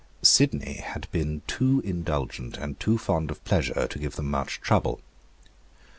[0.23, 4.99] Sidney had been too indulgent and too fond of pleasure to give them much trouble.